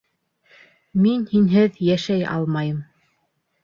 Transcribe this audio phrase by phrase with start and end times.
[1.03, 2.85] Мин һинһеҙ йәшәй алмайым